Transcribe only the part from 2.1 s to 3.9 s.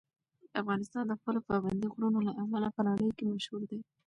له امله په نړۍ کې مشهور دی.